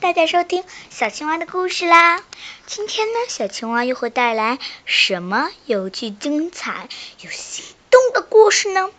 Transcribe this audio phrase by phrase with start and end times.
[0.00, 2.24] 大家收听小青蛙的故事啦！
[2.64, 6.88] 今天呢，小青蛙又会带来什么有趣、精彩、
[7.20, 8.90] 有心动的故事呢？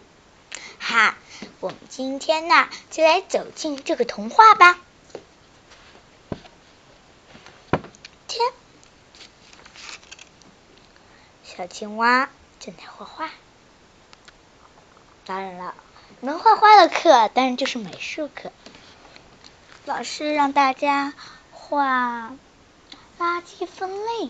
[0.79, 1.17] 哈，
[1.59, 4.79] 我们今天呢，就来走进这个童话吧。
[8.27, 8.53] 天，
[11.43, 12.29] 小青蛙
[12.59, 13.31] 正在画画。
[15.25, 15.73] 当然了，
[16.19, 18.51] 能画画的课当然就是美术课。
[19.85, 21.13] 老师让大家
[21.51, 22.29] 画
[23.19, 24.29] 垃圾分类，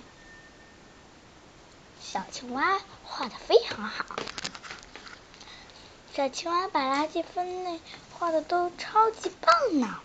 [2.02, 4.06] 小青蛙画的非常好。
[6.16, 7.82] 小青蛙把垃圾分类
[8.14, 10.00] 画的都超级棒呢。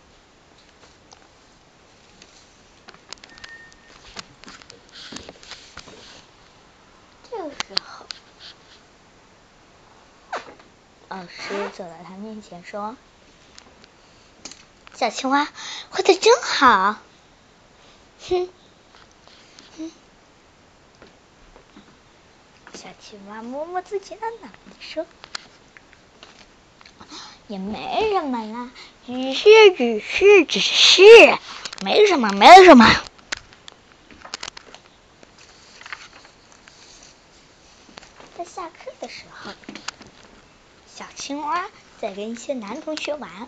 [7.31, 8.05] 这个时候，
[11.07, 12.97] 老师走到他面前说。
[14.97, 15.47] 小青蛙
[15.91, 16.97] 画的真好，
[18.27, 18.49] 哼，
[19.77, 19.91] 哼。
[22.73, 25.05] 小青蛙摸摸自己的脑袋说
[27.47, 28.71] ：“也没什么啦，
[29.05, 31.03] 只是，只是，只是，
[31.83, 32.87] 没什么，没什么。”
[38.35, 39.51] 在下课的时候，
[40.91, 41.69] 小青蛙
[42.01, 43.47] 在跟一些男同学玩。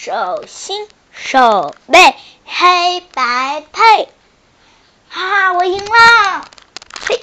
[0.00, 4.04] 手心手背黑白配，
[5.08, 6.48] 哈哈，我赢了！
[7.00, 7.20] 嘿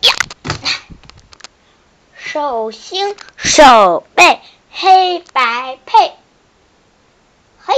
[0.00, 0.14] 呀，
[2.16, 6.16] 手心手背黑白配，
[7.66, 7.74] 嘿，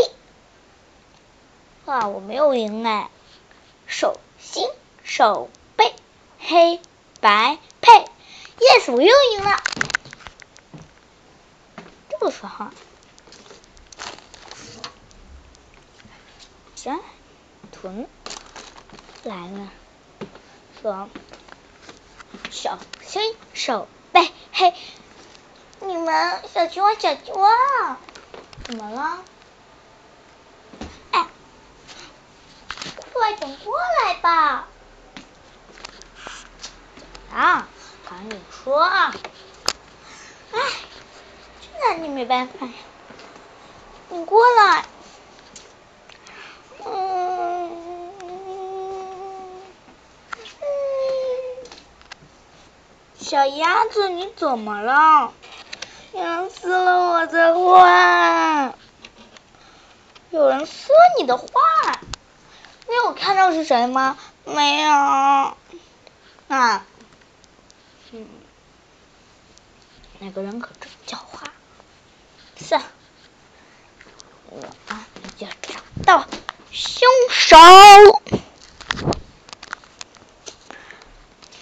[1.87, 3.11] 哇，我没有赢哎！
[3.89, 4.69] 手心
[5.03, 5.93] 手背
[6.39, 6.81] 黑
[7.21, 7.91] 白配
[8.61, 9.61] ，yes，我又赢了！
[12.09, 12.67] 这个时候。
[16.83, 16.99] 小
[17.73, 18.09] 豚
[19.23, 19.69] 来了，
[20.81, 21.11] 说
[22.51, 24.75] ：“手心手背嘿，
[25.81, 27.99] 你们小青蛙小青蛙
[28.65, 29.23] 怎么了？
[31.13, 31.27] 哎，
[33.13, 34.67] 快点过来吧！
[37.31, 37.69] 啊，
[38.09, 39.15] 赶紧说啊！
[40.53, 40.61] 哎，
[41.61, 42.73] 这拿你没办法呀，
[44.09, 44.87] 你过来。”
[53.31, 55.33] 小鸭子，你怎么了？
[56.15, 58.75] 咬死了我的画！
[60.31, 61.47] 有人撕你的画？
[62.89, 64.19] 你有看到是谁吗？
[64.45, 64.91] 没有。
[66.49, 66.85] 啊，
[68.11, 68.27] 嗯，
[70.19, 71.47] 那个人可真狡猾。
[72.57, 72.83] 算，
[74.49, 75.07] 我啊
[75.39, 76.27] 就找到
[76.73, 77.57] 凶手。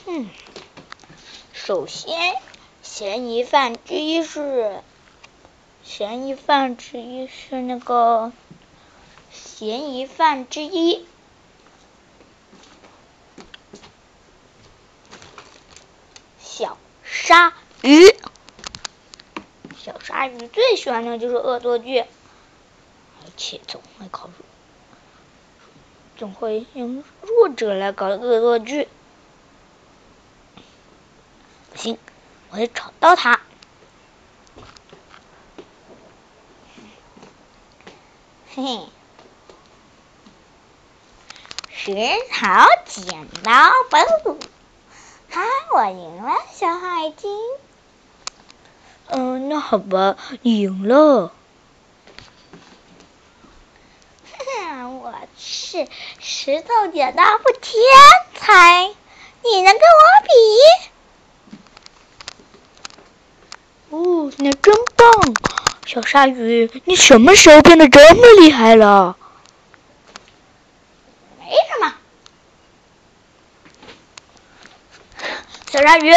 [0.06, 0.31] 嗯。
[1.69, 2.34] 首先，
[2.83, 4.81] 嫌疑犯之一是
[5.84, 8.33] 嫌疑犯之一是那个
[9.31, 11.05] 嫌疑犯之一
[16.41, 17.53] 小鲨
[17.83, 18.17] 鱼。
[19.77, 24.31] 小鲨鱼最喜欢的就是恶作剧，而且总会搞
[26.17, 28.89] 总会用弱者来搞恶作剧。
[31.78, 31.97] 行，
[32.50, 33.41] 我得找到他。
[38.53, 38.81] 嘿嘿，
[41.71, 41.93] 石
[42.33, 42.49] 头
[42.84, 43.71] 剪刀
[44.25, 44.38] 布，
[45.31, 45.41] 哈，
[45.72, 47.31] 我赢了，小海晶。
[49.06, 51.33] 嗯，那好吧，你赢了。
[54.91, 55.87] 我是
[56.19, 57.81] 石头剪刀布天
[58.34, 58.88] 才，
[59.43, 60.97] 你能跟我比？
[63.91, 65.34] 哦，你真棒，
[65.87, 69.17] 小鲨鱼，你什么时候变得这么厉害了？
[71.38, 71.94] 没什么，
[75.70, 76.12] 小鲨鱼，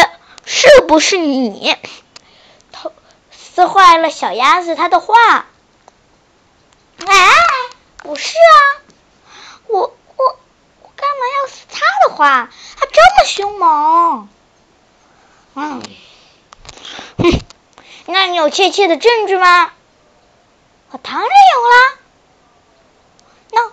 [0.45, 1.77] 是不是你
[2.73, 2.91] 偷
[3.31, 5.45] 撕坏了小鸭子它的画？
[7.05, 7.29] 哎，
[7.97, 8.83] 不是啊，
[9.67, 9.79] 我
[10.17, 10.39] 我
[10.81, 12.49] 我干嘛要撕他的画？
[12.77, 14.27] 他这么凶猛，
[15.55, 16.10] 嗯，哼。
[18.11, 19.71] 那你有确切的证据吗？
[20.91, 21.97] 我当然有啦。
[23.53, 23.71] 那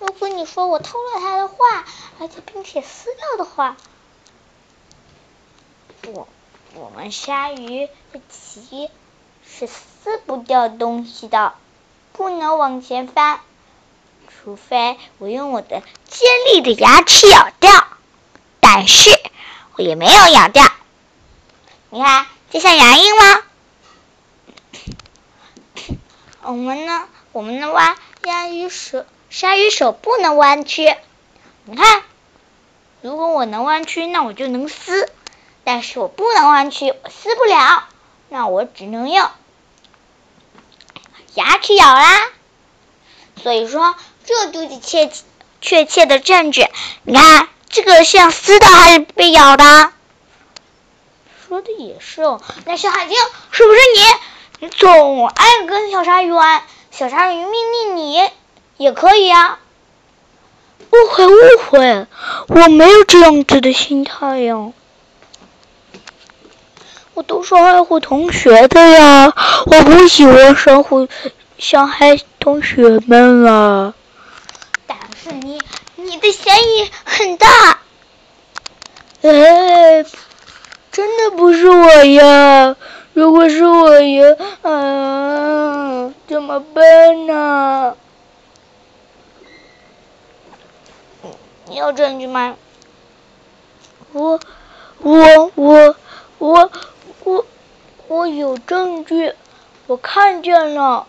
[0.00, 1.84] 如果你说我偷了他的画，
[2.18, 3.76] 而且并且撕掉的话，
[6.06, 6.26] 我
[6.74, 8.90] 我们鲨鱼的鳍
[9.46, 11.54] 是撕不掉东西的，
[12.12, 13.40] 不能往前翻，
[14.28, 17.86] 除非我用我的尖利的牙齿咬掉。
[18.60, 19.10] 但是
[19.76, 20.64] 我也没有咬掉，
[21.90, 23.42] 你看这像牙印吗？
[26.42, 27.06] 我们呢？
[27.30, 30.96] 我们的弯鲨鱼手，鲨鱼手不能弯曲。
[31.64, 32.02] 你看，
[33.02, 35.06] 如果我能弯曲，那我就能撕；
[35.62, 37.84] 但是我不能弯曲，我撕不了。
[38.28, 39.30] 那我只能用
[41.34, 42.26] 牙齿咬啦。
[43.40, 43.94] 所以说，
[44.24, 45.08] 这就是确
[45.60, 46.66] 确切的证据。
[47.04, 49.92] 你看，这个像撕的还是被咬的？
[51.50, 52.40] 说的也是哦。
[52.64, 53.16] 那小海星，
[53.50, 54.02] 是不是你？
[54.60, 56.62] 你总爱跟小鲨鱼玩，
[56.92, 58.30] 小鲨鱼命令你
[58.76, 59.58] 也可以啊。
[60.78, 61.32] 误会误
[61.68, 62.06] 会，
[62.46, 64.72] 我没有这样子的心态呀。
[67.14, 69.34] 我都是爱护同学的呀，
[69.66, 71.08] 我不喜欢伤害
[71.58, 73.92] 伤害同学们啊。
[74.86, 75.60] 但是你
[75.96, 77.80] 你的嫌疑很大。
[79.22, 80.04] 哎，
[81.00, 82.76] 真的不是我呀！
[83.14, 87.96] 如果是我呀，嗯，怎么办呢？
[91.68, 92.54] 你有证据吗？
[94.12, 94.38] 我
[94.98, 95.96] 我我
[96.36, 96.70] 我
[97.24, 97.46] 我
[98.08, 99.32] 我有证据，
[99.86, 101.06] 我看见了。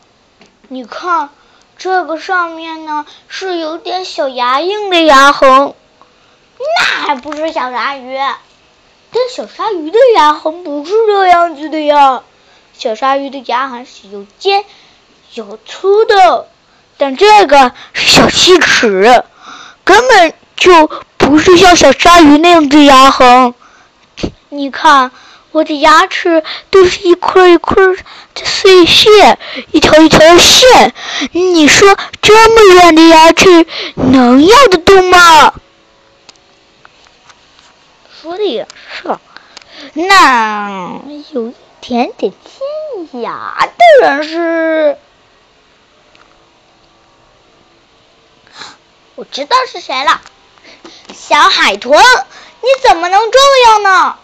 [0.69, 1.31] 你看，
[1.77, 5.73] 这个上面呢是有点小牙印的牙痕，
[6.57, 8.17] 那还不是小鲨鱼？
[9.13, 12.23] 但小鲨鱼的牙痕不是这样子的呀，
[12.77, 14.65] 小鲨鱼的牙痕是有尖
[15.33, 16.47] 有粗的，
[16.97, 19.23] 但这个是小细齿，
[19.83, 20.33] 根本。
[20.57, 23.55] 就不是像小鲨鱼那样的牙痕，
[24.49, 25.09] 你看
[25.49, 27.83] 我的牙齿都是一块一块
[28.35, 29.39] 的碎屑，
[29.71, 30.93] 一条一条的线。
[31.31, 33.65] 你说这么软的牙齿
[33.95, 35.55] 能咬得动吗？
[38.21, 38.67] 说的也
[39.93, 41.01] 那
[41.31, 44.97] 有一点点尖牙的人是，
[49.15, 50.21] 我知道是谁了。
[51.13, 53.39] 小海豚，你怎么能这
[53.69, 54.17] 样呢？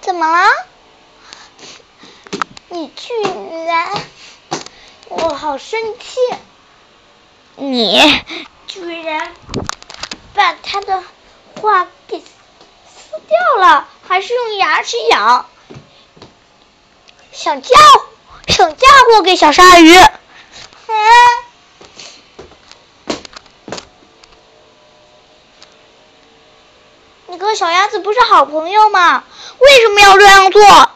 [0.00, 0.48] 怎么了？
[2.68, 3.12] 你居
[3.66, 3.90] 然，
[5.08, 6.18] 我好生气！
[7.56, 8.22] 你
[8.66, 9.32] 居然
[10.34, 11.02] 把他的
[11.60, 11.88] 话
[13.28, 15.46] 掉了，还是用牙齿咬，
[17.32, 17.70] 想嫁
[18.48, 19.92] 想嫁祸给小鲨鱼？
[19.94, 20.96] 嗯。
[27.28, 29.24] 你和小鸭子不是好朋友吗？
[29.58, 30.90] 为什么要这样做？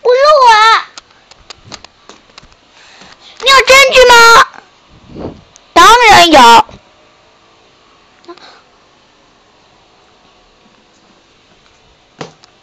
[0.00, 0.48] 不是我，
[3.40, 4.14] 你有证据吗？
[5.74, 6.64] 当然有。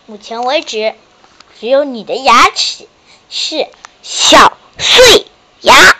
[0.08, 0.95] 目目前为止，
[1.60, 2.88] 只有你的牙齿
[3.30, 3.68] 是
[4.01, 5.27] 小碎
[5.62, 5.95] 牙。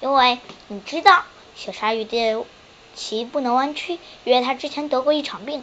[0.00, 1.22] 因为你知道
[1.54, 2.46] 小鲨鱼的
[2.94, 5.62] 鳍不能弯曲，因为它之前得过一场病，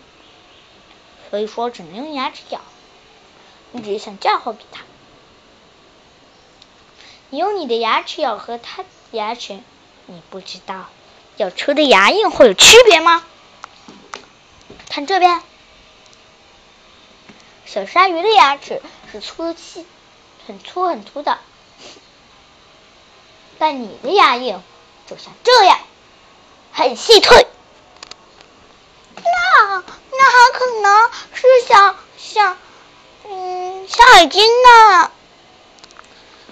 [1.31, 2.61] 所以说只能用牙齿咬。
[3.71, 4.83] 你只是想嫁祸给他，
[7.31, 9.59] 你用你的牙齿咬和他牙齿，
[10.05, 10.89] 你不知道
[11.37, 13.25] 咬出的牙印会有区别吗？
[14.93, 15.41] 看这边，
[17.65, 18.79] 小鲨鱼的牙齿
[19.11, 19.87] 是粗细
[20.45, 21.39] 很粗很粗的。
[23.57, 24.55] 但你的牙印
[25.07, 25.79] 就像这样，
[26.73, 27.47] 很细脆。
[29.15, 32.57] 那那很可能是像像
[33.27, 35.11] 嗯小海鲸呢。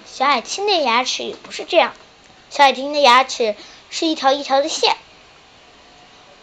[0.04, 1.94] 小海鲸的牙齿也不是这样，
[2.50, 3.54] 小海鲸的牙齿
[3.88, 4.96] 是一条一条的线，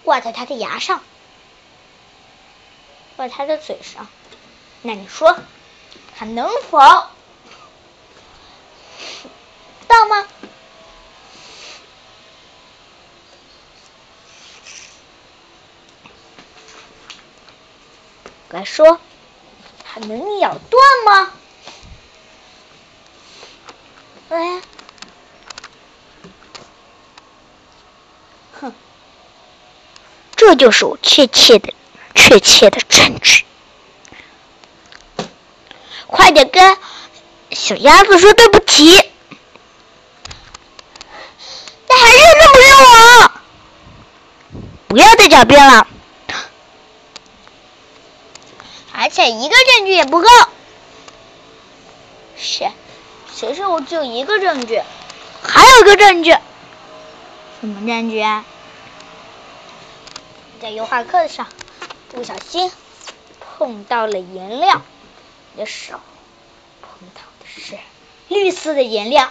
[0.05, 1.03] 挂在它的牙上，
[3.19, 4.07] 挂在它的嘴上。
[4.81, 5.37] 那你说，
[6.17, 6.79] 它能否
[9.89, 10.25] 到吗？
[18.51, 19.01] 来说，
[19.83, 21.33] 还能咬断吗？
[24.29, 24.61] 哎，
[28.61, 28.73] 哼，
[30.37, 31.73] 这就是我确切的、
[32.15, 32.79] 确切的
[36.07, 36.77] 快点跟
[37.51, 39.11] 小鸭子说对不起。
[41.87, 43.31] 但还是认不认我？
[44.87, 45.87] 不要再狡辩了。
[48.93, 50.27] 而且一个证据也不够。
[52.37, 52.71] 谁？
[53.35, 54.81] 谁说我只有一个证据？
[55.41, 56.31] 还有一个证据。
[57.61, 58.45] 什么证据啊？
[60.61, 61.47] 在油画课上
[62.09, 62.69] 不小心
[63.59, 64.81] 碰到了颜料
[65.53, 65.99] 你的手，
[66.81, 67.77] 碰到的是
[68.29, 69.29] 绿色的颜料。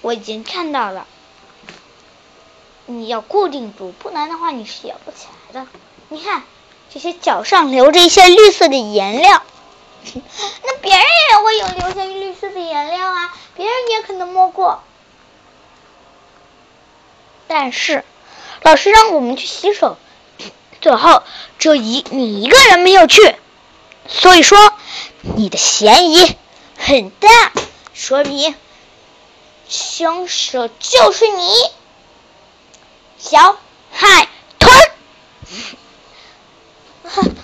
[0.00, 1.08] 我已经看到了，
[2.86, 5.68] 你要固定住，不然的话你是摇不起来的。
[6.08, 6.44] 你看，
[6.90, 9.42] 这些脚上留着一些绿色的颜料，
[10.62, 14.84] 那别人也会有留下绿色的颜料啊，别人也可能摸过。
[17.48, 18.04] 但是
[18.62, 19.98] 老师让我们去洗手，
[20.80, 21.22] 最后
[21.58, 23.36] 只有一你一个人没有去，
[24.08, 24.58] 所以说
[25.20, 26.36] 你的嫌疑
[26.76, 27.28] 很大，
[27.94, 28.54] 说明。
[29.68, 31.48] 凶手就是你，
[33.18, 33.56] 小
[33.92, 34.72] 海豚。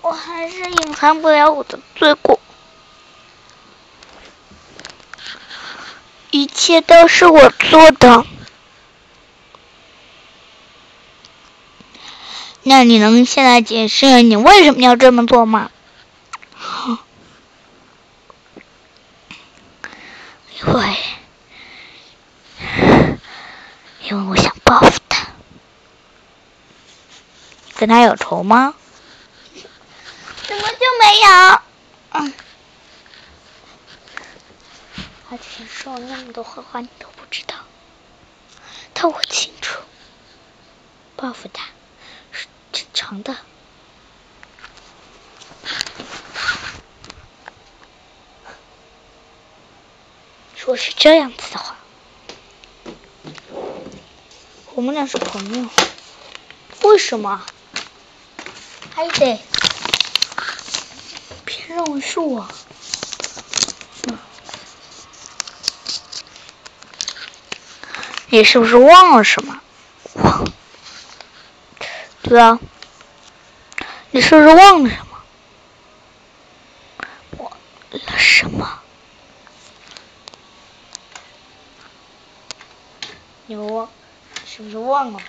[0.00, 2.40] 我还是隐藏不了我的罪过，
[6.32, 8.24] 一切都是我做的。
[12.64, 15.70] 那你能现在解释你为什么要这么做吗？
[20.64, 20.96] 因为，
[24.08, 25.26] 因为我想报复他。
[27.76, 28.74] 跟他有仇吗？
[30.46, 31.60] 怎么就没有？
[32.12, 32.32] 嗯，
[35.32, 37.54] 他之前说了那么多坏话，你都不知道。
[38.92, 39.80] 但我清楚，
[41.16, 41.64] 报复他
[42.30, 43.34] 是正常的。
[50.54, 51.78] 说是这样子的话，
[54.74, 55.66] 我们俩是朋友，
[56.82, 57.42] 为什么
[58.94, 59.40] 还得
[61.46, 62.46] 别认为是我？
[68.32, 69.60] 你是不是忘了什么？
[70.14, 70.48] 忘？
[72.22, 72.58] 对啊，
[74.10, 75.22] 你是不是忘了什么？
[77.36, 77.50] 忘
[77.90, 78.80] 了什么？
[83.48, 83.86] 牛，
[84.46, 85.20] 是不是忘了？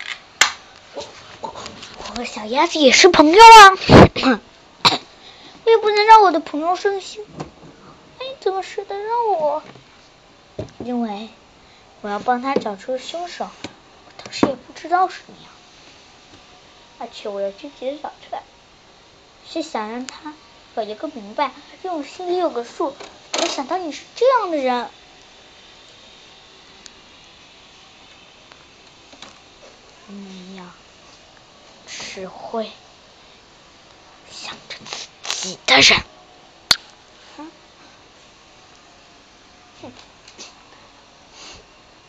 [0.94, 1.04] 我
[1.42, 1.54] 我
[1.98, 3.72] 我和小鸭子也是朋友啊，
[5.66, 7.22] 我也不能让我的朋友伤心。
[8.20, 9.62] 哎，怎么舍得让我？
[10.86, 11.28] 因为
[12.04, 15.48] 我要帮他找出凶手，我当时也不知道是你，
[17.00, 18.44] 而且我要积极的找出来，
[19.50, 20.34] 是想让他
[20.76, 22.94] 有一个明白，让我心里有个数。
[23.40, 24.90] 没想到你是这样的人。
[30.08, 30.76] 你呀，
[31.88, 32.70] 只会
[34.30, 36.04] 想着自己的人。
[37.38, 37.50] 哼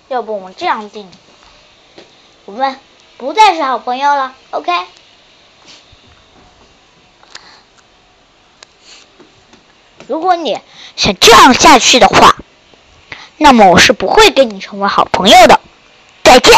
[0.09, 1.11] 要不我们这样定，
[2.45, 2.79] 我们
[3.17, 4.73] 不再是好朋友了，OK？
[10.07, 10.61] 如果你
[10.97, 12.37] 想这样下去的话，
[13.39, 15.61] 那么我是不会跟你成为好朋友的。
[16.23, 16.53] 再见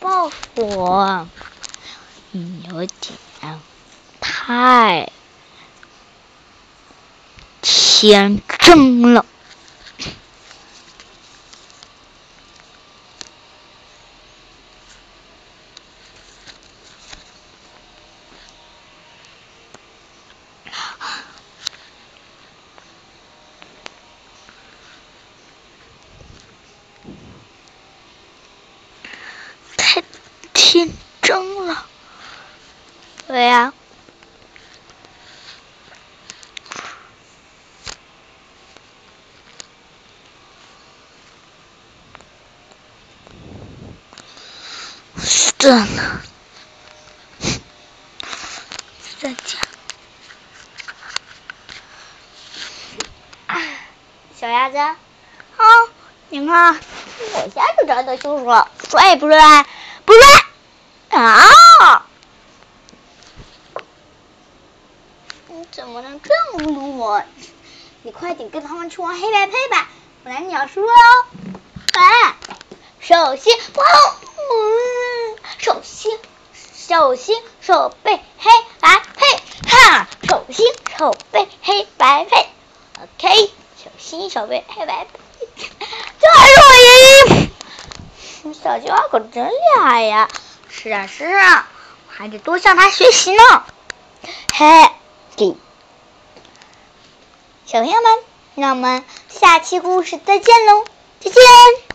[0.00, 1.26] 报复我，
[2.32, 3.18] 有点
[4.20, 5.10] 太
[7.62, 9.24] 天真了。
[29.76, 30.02] 太
[30.52, 30.90] 天
[31.22, 31.86] 真了，
[33.26, 33.72] 对呀。
[45.20, 46.22] 算了，
[49.20, 49.58] 再见。
[54.38, 54.94] 小鸭子，啊，
[56.28, 56.78] 你看，
[57.34, 59.66] 我一下就找到凶手了，帅不帅？
[60.04, 60.22] 不帅
[61.18, 62.06] 啊！
[65.48, 67.22] 你怎么能这么侮辱我？
[68.02, 69.88] 你快点跟他们去玩黑白配吧，
[70.22, 71.26] 不然你要输了哦。
[71.94, 72.36] 哎，
[73.00, 74.17] 手心不好，嗯，手心，
[76.88, 79.26] 手心手背黑白配，
[79.68, 80.66] 哈，手心
[80.96, 82.48] 手背黑白配
[83.02, 83.52] ，OK，
[83.84, 85.18] 手心手背黑白配，
[86.18, 88.54] 这还是我赢。
[88.54, 90.30] 小青蛙可真厉害呀！
[90.70, 91.68] 是啊是啊，
[92.08, 93.42] 我还得多向他学习呢。
[94.54, 94.90] 嘿，
[97.66, 98.18] 小朋友们，
[98.54, 100.86] 那我们下期故事再见喽，
[101.20, 101.87] 再见。